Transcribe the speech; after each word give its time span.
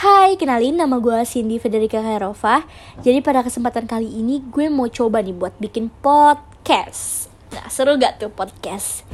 Hai, 0.00 0.32
kenalin 0.40 0.80
nama 0.80 0.96
gue 0.96 1.12
Cindy 1.28 1.60
Federica 1.60 2.00
Khairova 2.00 2.64
Jadi 3.04 3.20
pada 3.20 3.44
kesempatan 3.44 3.84
kali 3.84 4.08
ini 4.08 4.40
gue 4.48 4.72
mau 4.72 4.88
coba 4.88 5.20
nih 5.20 5.36
buat 5.36 5.52
bikin 5.60 5.92
podcast 6.00 7.28
Nah, 7.52 7.68
seru 7.68 8.00
gak 8.00 8.16
tuh 8.16 8.32
podcast? 8.32 9.04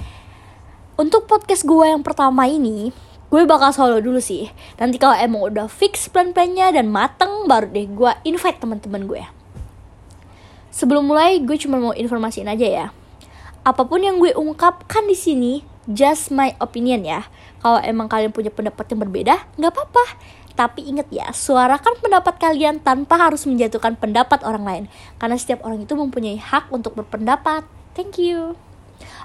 Untuk 0.95 1.27
podcast 1.27 1.67
gue 1.67 1.91
yang 1.91 2.07
pertama 2.07 2.46
ini 2.46 2.95
Gue 3.35 3.43
bakal 3.51 3.75
solo 3.75 3.99
dulu 3.99 4.22
sih 4.22 4.46
Nanti 4.79 5.03
kalau 5.03 5.19
emang 5.19 5.51
udah 5.51 5.67
fix 5.67 6.07
plan-plannya 6.07 6.78
dan 6.78 6.87
mateng 6.87 7.50
Baru 7.50 7.66
deh 7.66 7.90
gue 7.90 8.12
invite 8.22 8.62
teman-teman 8.62 9.10
gue 9.10 9.26
Sebelum 10.71 11.03
mulai, 11.03 11.42
gue 11.42 11.58
cuma 11.58 11.82
mau 11.82 11.98
informasiin 11.98 12.46
aja 12.46 12.62
ya 12.62 12.87
Apa 13.66 13.90
pun 13.90 14.06
yang 14.06 14.22
gue 14.22 14.30
ungkapkan 14.38 15.03
di 15.10 15.18
sini 15.18 15.66
just 15.90 16.34
my 16.34 16.52
opinion 16.59 17.06
ya. 17.06 17.24
Kalau 17.62 17.78
emang 17.82 18.10
kalian 18.10 18.34
punya 18.34 18.50
pendapat 18.50 18.91
yang 18.91 19.00
berbeda, 19.06 19.34
nggak 19.56 19.73
apa-apa. 19.73 20.05
Tapi 20.57 20.88
ingat 20.88 21.12
ya, 21.12 21.29
suarakan 21.37 22.01
pendapat 22.01 22.41
kalian 22.41 22.80
tanpa 22.80 23.20
harus 23.20 23.45
menjatuhkan 23.45 24.01
pendapat 24.01 24.41
orang 24.41 24.64
lain. 24.64 24.84
Karena 25.20 25.37
setiap 25.37 25.60
orang 25.69 25.84
itu 25.84 25.92
mempunyai 25.92 26.41
hak 26.41 26.73
untuk 26.73 26.97
berpendapat. 26.97 27.69
Thank 27.92 28.16
you. 28.16 28.56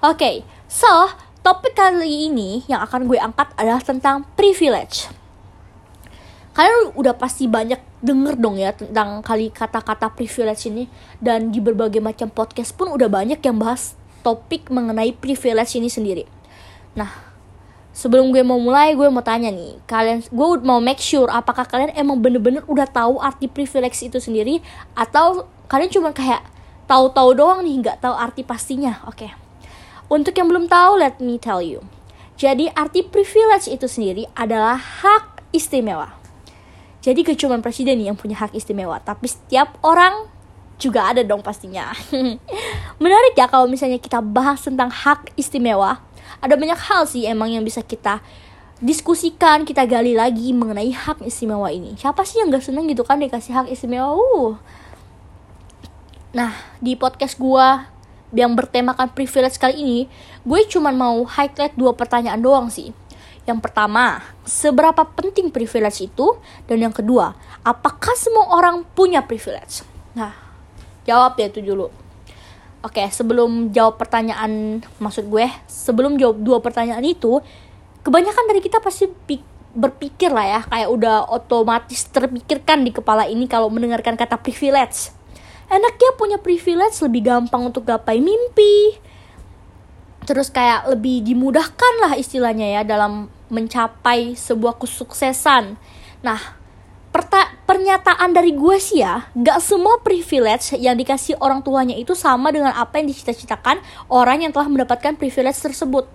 Oke, 0.04 0.20
okay, 0.20 0.36
so 0.68 1.08
topik 1.40 1.74
kali 1.74 2.28
ini 2.28 2.68
yang 2.68 2.84
akan 2.84 3.08
gue 3.08 3.16
angkat 3.16 3.56
adalah 3.56 3.80
tentang 3.80 4.28
privilege. 4.36 5.08
Kalian 6.52 6.92
udah 7.00 7.16
pasti 7.16 7.48
banyak 7.48 7.80
denger 8.04 8.36
dong 8.36 8.60
ya 8.60 8.76
tentang 8.76 9.24
kali 9.24 9.56
kata-kata 9.56 10.12
privilege 10.12 10.68
ini 10.68 10.92
dan 11.24 11.56
di 11.56 11.64
berbagai 11.64 12.04
macam 12.04 12.28
podcast 12.28 12.76
pun 12.76 12.92
udah 12.92 13.08
banyak 13.08 13.40
yang 13.40 13.56
bahas 13.56 13.96
topik 14.20 14.68
mengenai 14.68 15.16
privilege 15.16 15.80
ini 15.80 15.88
sendiri. 15.88 16.28
Nah, 17.00 17.31
sebelum 17.92 18.32
gue 18.32 18.42
mau 18.42 18.58
mulai 18.58 18.96
gue 18.96 19.08
mau 19.12 19.24
tanya 19.24 19.52
nih. 19.52 19.80
Kalian 19.88 20.24
gue 20.28 20.48
mau 20.64 20.80
make 20.80 21.00
sure 21.04 21.28
apakah 21.28 21.68
kalian 21.68 21.92
emang 21.96 22.20
bener-bener 22.20 22.64
udah 22.68 22.88
tahu 22.88 23.20
arti 23.20 23.52
privilege 23.52 24.00
itu 24.02 24.18
sendiri? 24.18 24.64
Atau 24.96 25.48
kalian 25.68 25.92
cuma 25.92 26.16
kayak 26.16 26.44
tahu-tahu 26.88 27.36
doang 27.36 27.64
nih 27.64 27.76
nggak 27.84 27.98
tahu 28.04 28.16
arti 28.16 28.42
pastinya? 28.44 29.04
Oke. 29.08 29.28
Okay. 29.28 29.32
untuk 30.12 30.36
yang 30.36 30.52
belum 30.52 30.68
tahu 30.68 31.00
let 31.00 31.24
me 31.24 31.40
tell 31.40 31.64
you. 31.64 31.80
Jadi 32.36 32.68
arti 32.76 33.00
privilege 33.00 33.72
itu 33.72 33.88
sendiri 33.88 34.28
adalah 34.36 34.76
hak 34.76 35.56
istimewa. 35.56 36.20
Jadi 37.00 37.24
gak 37.24 37.40
cuma 37.40 37.58
presiden 37.64 37.96
nih 37.96 38.12
yang 38.12 38.20
punya 38.20 38.36
hak 38.38 38.52
istimewa 38.52 39.00
tapi 39.00 39.32
setiap 39.32 39.80
orang 39.82 40.28
juga 40.82 41.16
ada 41.16 41.24
dong 41.24 41.40
pastinya. 41.40 41.96
Menarik 43.04 43.34
ya 43.38 43.48
kalau 43.48 43.72
misalnya 43.72 44.02
kita 44.02 44.20
bahas 44.20 44.60
tentang 44.60 44.92
hak 44.92 45.32
istimewa 45.40 46.02
ada 46.40 46.56
banyak 46.56 46.80
hal 46.80 47.04
sih 47.10 47.28
emang 47.28 47.52
yang 47.52 47.66
bisa 47.68 47.84
kita 47.84 48.24
diskusikan, 48.82 49.62
kita 49.62 49.86
gali 49.86 50.18
lagi 50.18 50.52
mengenai 50.58 50.90
hak 50.90 51.22
istimewa 51.22 51.70
ini. 51.70 51.94
Siapa 52.00 52.26
sih 52.26 52.42
yang 52.42 52.50
gak 52.50 52.66
seneng 52.66 52.90
gitu 52.90 53.06
kan 53.06 53.22
dikasih 53.22 53.54
hak 53.54 53.68
istimewa? 53.70 54.18
Uh. 54.18 54.58
Nah, 56.34 56.58
di 56.82 56.98
podcast 56.98 57.38
gue 57.38 57.68
yang 58.34 58.58
bertemakan 58.58 59.14
privilege 59.14 59.62
kali 59.62 59.76
ini, 59.78 60.00
gue 60.42 60.62
cuma 60.66 60.90
mau 60.90 61.22
highlight 61.28 61.78
dua 61.78 61.94
pertanyaan 61.94 62.42
doang 62.42 62.68
sih. 62.74 62.90
Yang 63.46 63.70
pertama, 63.70 64.22
seberapa 64.48 65.06
penting 65.06 65.54
privilege 65.54 66.10
itu? 66.10 66.38
Dan 66.66 66.82
yang 66.82 66.94
kedua, 66.94 67.38
apakah 67.62 68.18
semua 68.18 68.50
orang 68.58 68.82
punya 68.98 69.22
privilege? 69.22 69.86
Nah, 70.18 70.34
jawab 71.06 71.38
ya 71.38 71.54
itu 71.54 71.62
dulu. 71.62 72.01
Oke, 72.82 73.06
sebelum 73.14 73.70
jawab 73.70 74.02
pertanyaan 74.02 74.82
maksud 74.98 75.30
gue, 75.30 75.46
sebelum 75.70 76.18
jawab 76.18 76.42
dua 76.42 76.58
pertanyaan 76.66 77.06
itu, 77.06 77.38
kebanyakan 78.02 78.50
dari 78.50 78.58
kita 78.58 78.82
pasti 78.82 79.06
berpikir 79.78 80.34
lah 80.34 80.46
ya, 80.50 80.62
kayak 80.66 80.90
udah 80.90 81.30
otomatis 81.30 82.10
terpikirkan 82.10 82.82
di 82.82 82.90
kepala 82.90 83.30
ini 83.30 83.46
kalau 83.46 83.70
mendengarkan 83.70 84.18
kata 84.18 84.42
privilege. 84.42 85.14
Enaknya 85.72 86.12
punya 86.18 86.38
privilege 86.42 87.00
lebih 87.06 87.22
gampang 87.22 87.70
untuk 87.70 87.86
gapai 87.86 88.18
mimpi. 88.18 88.98
Terus 90.26 90.50
kayak 90.50 90.90
lebih 90.92 91.22
dimudahkan 91.22 91.94
lah 92.02 92.18
istilahnya 92.18 92.68
ya 92.68 92.82
dalam 92.82 93.30
mencapai 93.48 94.34
sebuah 94.34 94.82
kesuksesan. 94.82 95.78
Nah, 96.26 96.61
perta 97.12 97.52
pernyataan 97.68 98.32
dari 98.32 98.56
gue 98.56 98.80
sih 98.80 99.04
ya, 99.04 99.28
gak 99.36 99.60
semua 99.60 100.00
privilege 100.00 100.76
yang 100.80 100.96
dikasih 100.96 101.36
orang 101.44 101.60
tuanya 101.60 101.96
itu 102.00 102.16
sama 102.16 102.52
dengan 102.52 102.72
apa 102.72 103.04
yang 103.04 103.12
dicita-citakan 103.12 103.84
orang 104.08 104.48
yang 104.48 104.52
telah 104.56 104.72
mendapatkan 104.72 105.20
privilege 105.20 105.60
tersebut. 105.60 106.08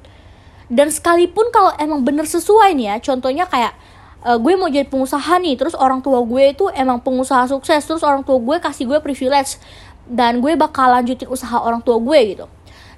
Dan 0.66 0.88
sekalipun 0.90 1.52
kalau 1.52 1.70
emang 1.76 2.02
bener 2.02 2.24
sesuai 2.24 2.74
nih 2.74 2.86
ya, 2.90 2.96
contohnya 2.98 3.44
kayak 3.46 3.76
uh, 4.24 4.40
gue 4.40 4.56
mau 4.56 4.72
jadi 4.72 4.88
pengusaha 4.88 5.36
nih, 5.36 5.54
terus 5.60 5.76
orang 5.76 6.00
tua 6.00 6.24
gue 6.24 6.56
itu 6.56 6.64
emang 6.72 6.98
pengusaha 7.04 7.44
sukses, 7.46 7.84
terus 7.84 8.02
orang 8.02 8.24
tua 8.24 8.40
gue 8.40 8.56
kasih 8.58 8.88
gue 8.88 8.98
privilege 9.04 9.60
dan 10.08 10.40
gue 10.40 10.56
bakal 10.56 10.90
lanjutin 10.90 11.28
usaha 11.28 11.60
orang 11.60 11.84
tua 11.84 12.00
gue 12.00 12.18
gitu. 12.34 12.46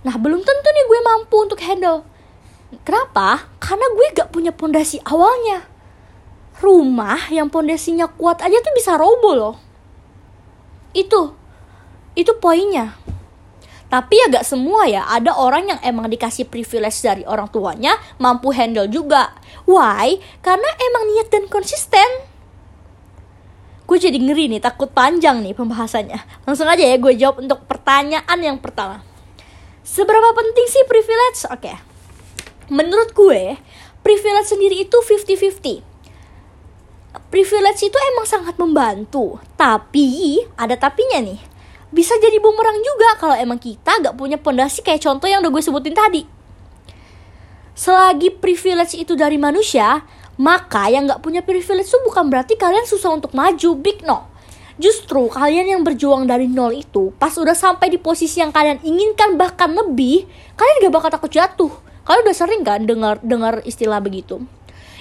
Nah 0.07 0.15
belum 0.15 0.41
tentu 0.41 0.69
nih 0.71 0.85
gue 0.87 1.01
mampu 1.03 1.37
untuk 1.45 1.61
handle. 1.61 2.07
Kenapa? 2.87 3.49
Karena 3.59 3.87
gue 3.91 4.07
gak 4.13 4.29
punya 4.29 4.53
pondasi 4.53 5.01
awalnya 5.09 5.78
rumah 6.59 7.31
yang 7.31 7.47
pondasinya 7.49 8.11
kuat 8.11 8.43
aja 8.43 8.59
tuh 8.59 8.75
bisa 8.75 8.99
roboh 8.99 9.35
loh. 9.35 9.57
Itu, 10.93 11.35
itu 12.19 12.33
poinnya. 12.43 12.99
Tapi 13.89 14.21
ya 14.21 14.45
semua 14.45 14.85
ya, 14.85 15.09
ada 15.09 15.33
orang 15.33 15.73
yang 15.73 15.81
emang 15.81 16.13
dikasih 16.13 16.45
privilege 16.45 17.01
dari 17.01 17.25
orang 17.25 17.49
tuanya, 17.49 17.97
mampu 18.21 18.53
handle 18.53 18.85
juga. 18.85 19.33
Why? 19.65 20.21
Karena 20.45 20.69
emang 20.77 21.09
niat 21.09 21.33
dan 21.33 21.49
konsisten. 21.49 22.29
Gue 23.89 23.97
jadi 23.97 24.21
ngeri 24.21 24.53
nih, 24.53 24.61
takut 24.61 24.93
panjang 24.93 25.41
nih 25.41 25.57
pembahasannya. 25.57 26.45
Langsung 26.45 26.69
aja 26.69 26.85
ya 26.85 27.01
gue 27.01 27.17
jawab 27.17 27.41
untuk 27.41 27.65
pertanyaan 27.65 28.37
yang 28.37 28.61
pertama. 28.61 29.01
Seberapa 29.81 30.37
penting 30.37 30.69
sih 30.69 30.85
privilege? 30.85 31.49
Oke. 31.49 31.73
Okay. 31.73 31.77
Menurut 32.69 33.17
gue, 33.17 33.57
privilege 34.05 34.53
sendiri 34.53 34.85
itu 34.85 35.01
50-50 35.01 35.98
privilege 37.33 37.89
itu 37.89 37.99
emang 38.15 38.27
sangat 38.29 38.55
membantu. 38.61 39.41
Tapi 39.57 40.41
ada 40.57 40.77
tapinya 40.77 41.21
nih. 41.25 41.41
Bisa 41.89 42.13
jadi 42.21 42.37
bumerang 42.37 42.77
juga 42.85 43.17
kalau 43.17 43.37
emang 43.37 43.57
kita 43.57 44.05
gak 44.05 44.17
punya 44.17 44.37
pondasi 44.37 44.85
kayak 44.85 45.01
contoh 45.01 45.25
yang 45.25 45.41
udah 45.41 45.53
gue 45.53 45.63
sebutin 45.65 45.97
tadi. 45.97 46.23
Selagi 47.73 48.35
privilege 48.35 48.99
itu 48.99 49.17
dari 49.17 49.41
manusia, 49.41 50.05
maka 50.37 50.93
yang 50.93 51.09
gak 51.09 51.25
punya 51.25 51.41
privilege 51.41 51.89
itu 51.89 51.99
bukan 52.05 52.29
berarti 52.29 52.61
kalian 52.61 52.85
susah 52.85 53.17
untuk 53.17 53.33
maju, 53.33 53.71
big 53.81 54.05
no. 54.05 54.29
Justru 54.79 55.27
kalian 55.33 55.75
yang 55.75 55.83
berjuang 55.83 56.29
dari 56.29 56.47
nol 56.47 56.71
itu, 56.71 57.11
pas 57.17 57.35
udah 57.35 57.57
sampai 57.57 57.91
di 57.91 57.99
posisi 57.99 58.39
yang 58.39 58.55
kalian 58.55 58.79
inginkan 58.85 59.35
bahkan 59.35 59.73
lebih, 59.73 60.29
kalian 60.61 60.77
gak 60.85 60.95
bakal 60.95 61.11
takut 61.11 61.33
jatuh. 61.33 61.73
Kalian 62.05 62.25
udah 62.25 62.37
sering 62.37 62.63
kan 62.65 62.85
dengar 62.85 63.17
dengar 63.25 63.65
istilah 63.65 64.01
begitu? 64.01 64.45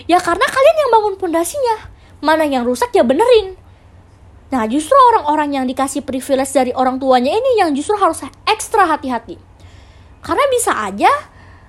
Ya 0.08 0.24
karena 0.24 0.48
kalian 0.48 0.78
yang 0.88 0.92
bangun 0.94 1.16
pondasinya 1.20 1.97
mana 2.22 2.44
yang 2.46 2.66
rusak 2.66 2.94
ya 2.94 3.06
benerin. 3.06 3.58
Nah 4.48 4.64
justru 4.66 4.96
orang-orang 5.14 5.60
yang 5.60 5.66
dikasih 5.68 6.08
privilege 6.08 6.56
dari 6.56 6.72
orang 6.72 6.98
tuanya 6.98 7.36
ini 7.36 7.60
yang 7.60 7.76
justru 7.76 8.00
harus 8.00 8.24
ekstra 8.48 8.88
hati-hati. 8.88 9.36
Karena 10.24 10.44
bisa 10.52 10.72
aja 10.74 11.12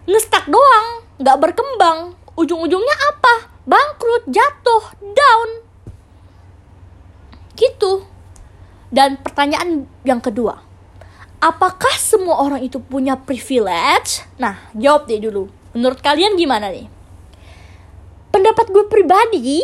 ngestak 0.09 0.47
doang, 0.49 1.05
nggak 1.21 1.39
berkembang. 1.39 2.15
Ujung-ujungnya 2.39 2.97
apa? 3.13 3.35
Bangkrut, 3.67 4.31
jatuh, 4.31 4.85
down. 5.03 5.51
Gitu. 7.59 8.07
Dan 8.89 9.19
pertanyaan 9.21 9.85
yang 10.07 10.23
kedua. 10.23 10.63
Apakah 11.39 11.95
semua 11.99 12.41
orang 12.43 12.63
itu 12.63 12.83
punya 12.83 13.15
privilege? 13.15 14.27
Nah, 14.39 14.71
jawab 14.75 15.07
deh 15.07 15.23
dulu. 15.23 15.51
Menurut 15.75 16.03
kalian 16.03 16.35
gimana 16.35 16.71
nih? 16.71 16.91
Pendapat 18.35 18.67
gue 18.71 18.85
pribadi, 18.91 19.63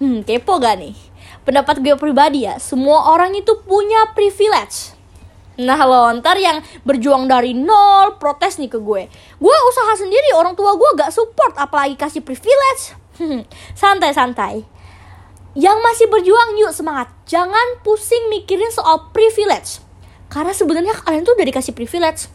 Hmm, 0.00 0.24
kepo 0.24 0.56
gak 0.56 0.80
nih? 0.80 0.96
Pendapat 1.44 1.84
gue 1.84 1.92
pribadi 2.00 2.48
ya, 2.48 2.56
semua 2.56 3.12
orang 3.12 3.36
itu 3.36 3.52
punya 3.68 4.08
privilege. 4.16 4.96
Nah 5.60 5.76
lo 5.84 6.08
ntar 6.16 6.40
yang 6.40 6.64
berjuang 6.88 7.28
dari 7.28 7.52
nol 7.52 8.16
protes 8.16 8.56
nih 8.56 8.72
ke 8.72 8.80
gue. 8.80 9.12
Gue 9.12 9.56
usaha 9.68 9.92
sendiri 10.00 10.32
orang 10.32 10.56
tua 10.56 10.72
gue 10.72 10.90
gak 10.96 11.12
support 11.12 11.52
apalagi 11.60 12.00
kasih 12.00 12.24
privilege. 12.24 12.96
Santai-santai. 13.76 14.64
Yang 15.52 15.78
masih 15.84 16.06
berjuang 16.08 16.56
yuk 16.56 16.72
semangat. 16.72 17.12
Jangan 17.28 17.84
pusing 17.84 18.32
mikirin 18.32 18.72
soal 18.72 19.12
privilege. 19.12 19.84
Karena 20.32 20.56
sebenarnya 20.56 20.96
kalian 20.96 21.28
tuh 21.28 21.36
udah 21.36 21.44
dikasih 21.44 21.76
privilege. 21.76 22.32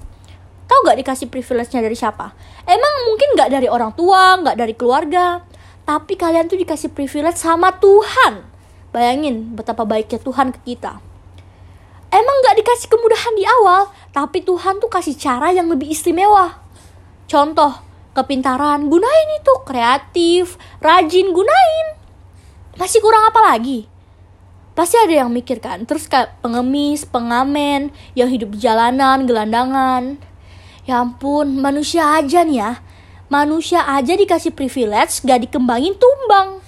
Tahu 0.70 0.86
gak 0.86 1.02
dikasih 1.02 1.34
privilege-nya 1.34 1.82
dari 1.82 1.98
siapa? 1.98 2.30
Emang 2.70 2.94
mungkin 3.10 3.34
gak 3.34 3.50
dari 3.50 3.66
orang 3.66 3.98
tua, 3.98 4.38
gak 4.38 4.54
dari 4.54 4.78
keluarga 4.78 5.55
tapi 5.86 6.18
kalian 6.18 6.50
tuh 6.50 6.58
dikasih 6.58 6.92
privilege 6.92 7.38
sama 7.38 7.78
Tuhan. 7.78 8.42
Bayangin 8.90 9.54
betapa 9.54 9.86
baiknya 9.86 10.18
Tuhan 10.18 10.50
ke 10.50 10.74
kita. 10.74 10.98
Emang 12.10 12.38
gak 12.48 12.58
dikasih 12.58 12.88
kemudahan 12.90 13.34
di 13.38 13.46
awal, 13.46 13.92
tapi 14.10 14.42
Tuhan 14.42 14.82
tuh 14.82 14.90
kasih 14.90 15.14
cara 15.14 15.54
yang 15.54 15.70
lebih 15.70 15.92
istimewa. 15.92 16.64
Contoh, 17.28 17.76
kepintaran, 18.16 18.88
gunain 18.88 19.30
itu, 19.36 19.54
kreatif, 19.68 20.56
rajin, 20.80 21.36
gunain. 21.36 21.88
Masih 22.80 23.04
kurang 23.04 23.28
apa 23.28 23.44
lagi? 23.44 23.92
Pasti 24.76 24.96
ada 24.96 25.24
yang 25.24 25.32
mikir 25.32 25.60
kan, 25.60 25.84
terus 25.84 26.08
kayak 26.08 26.40
pengemis, 26.40 27.04
pengamen, 27.08 27.92
yang 28.16 28.28
hidup 28.32 28.56
di 28.56 28.60
jalanan, 28.64 29.28
gelandangan. 29.28 30.20
Ya 30.88 31.04
ampun, 31.04 31.60
manusia 31.60 32.16
aja 32.16 32.48
nih 32.48 32.64
ya. 32.64 32.72
Manusia 33.36 33.84
aja 33.84 34.16
dikasih 34.16 34.56
privilege, 34.56 35.20
gak 35.28 35.44
dikembangin 35.44 35.92
tumbang. 36.00 36.64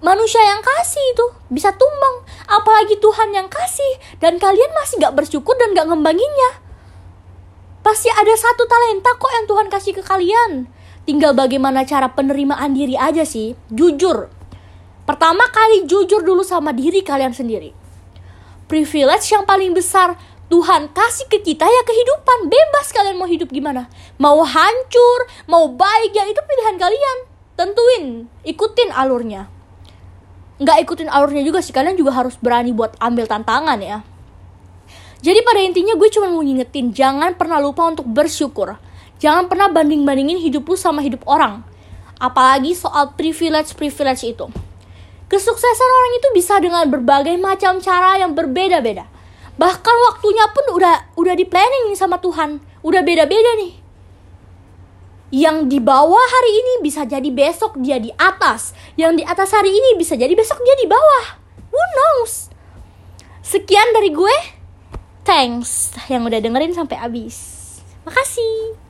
Manusia 0.00 0.40
yang 0.40 0.64
kasih 0.64 1.04
itu 1.12 1.26
bisa 1.52 1.68
tumbang, 1.76 2.24
apalagi 2.48 2.96
Tuhan 2.96 3.36
yang 3.36 3.52
kasih. 3.52 4.00
Dan 4.16 4.40
kalian 4.40 4.72
masih 4.72 4.96
gak 5.04 5.12
bersyukur 5.12 5.52
dan 5.60 5.76
gak 5.76 5.92
ngembanginnya. 5.92 6.64
Pasti 7.84 8.08
ada 8.08 8.32
satu 8.32 8.64
talenta 8.64 9.12
kok 9.20 9.32
yang 9.36 9.44
Tuhan 9.44 9.68
kasih 9.68 9.92
ke 9.92 10.00
kalian. 10.00 10.64
Tinggal 11.04 11.36
bagaimana 11.36 11.84
cara 11.84 12.08
penerimaan 12.08 12.72
diri 12.72 12.96
aja 12.96 13.28
sih. 13.28 13.52
Jujur, 13.68 14.32
Pertama 15.02 15.50
kali 15.50 15.82
jujur 15.90 16.22
dulu 16.22 16.46
sama 16.46 16.70
diri 16.70 17.02
kalian 17.02 17.34
sendiri. 17.34 17.74
Privilege 18.70 19.34
yang 19.34 19.42
paling 19.42 19.74
besar 19.74 20.14
Tuhan 20.46 20.94
kasih 20.94 21.26
ke 21.26 21.42
kita 21.42 21.66
ya 21.66 21.82
kehidupan. 21.82 22.46
Bebas 22.46 22.91
mau 23.22 23.30
hidup 23.30 23.54
gimana. 23.54 23.86
Mau 24.18 24.42
hancur, 24.42 25.20
mau 25.46 25.70
baik, 25.70 26.10
ya 26.10 26.26
itu 26.26 26.42
pilihan 26.42 26.74
kalian. 26.74 27.18
Tentuin, 27.54 28.04
ikutin 28.42 28.90
alurnya. 28.90 29.46
Nggak 30.58 30.82
ikutin 30.82 31.06
alurnya 31.06 31.46
juga 31.46 31.62
sih, 31.62 31.70
kalian 31.70 31.94
juga 31.94 32.10
harus 32.10 32.34
berani 32.42 32.74
buat 32.74 32.98
ambil 32.98 33.30
tantangan 33.30 33.78
ya. 33.78 34.02
Jadi 35.22 35.38
pada 35.46 35.62
intinya 35.62 35.94
gue 35.94 36.08
cuma 36.10 36.26
mau 36.26 36.42
ngingetin, 36.42 36.90
jangan 36.90 37.38
pernah 37.38 37.62
lupa 37.62 37.86
untuk 37.86 38.10
bersyukur. 38.10 38.74
Jangan 39.22 39.46
pernah 39.46 39.70
banding-bandingin 39.70 40.42
hidup 40.42 40.66
lu 40.66 40.74
sama 40.74 40.98
hidup 40.98 41.22
orang. 41.30 41.62
Apalagi 42.18 42.74
soal 42.74 43.14
privilege-privilege 43.14 44.26
itu. 44.26 44.50
Kesuksesan 45.30 45.90
orang 45.94 46.12
itu 46.18 46.28
bisa 46.34 46.58
dengan 46.58 46.90
berbagai 46.90 47.38
macam 47.38 47.78
cara 47.78 48.18
yang 48.18 48.34
berbeda-beda. 48.34 49.06
Bahkan 49.54 49.96
waktunya 50.10 50.44
pun 50.50 50.64
udah 50.74 51.14
udah 51.14 51.34
di 51.38 51.46
planning 51.46 51.94
sama 51.94 52.18
Tuhan. 52.18 52.58
Udah 52.82 53.02
beda-beda 53.06 53.52
nih. 53.62 53.78
Yang 55.32 55.70
di 55.72 55.78
bawah 55.80 56.26
hari 56.28 56.52
ini 56.60 56.74
bisa 56.84 57.08
jadi 57.08 57.30
besok 57.32 57.80
dia 57.80 57.96
di 57.96 58.12
atas. 58.18 58.76
Yang 59.00 59.22
di 59.22 59.24
atas 59.24 59.48
hari 59.54 59.72
ini 59.72 59.96
bisa 59.96 60.12
jadi 60.18 60.34
besok 60.36 60.60
dia 60.60 60.76
di 60.76 60.84
bawah. 60.90 61.40
Who 61.72 61.80
knows? 61.96 62.52
Sekian 63.40 63.96
dari 63.96 64.12
gue. 64.12 64.36
Thanks 65.22 65.94
yang 66.10 66.26
udah 66.26 66.42
dengerin 66.42 66.74
sampai 66.74 66.98
habis. 66.98 67.62
Makasih. 68.04 68.81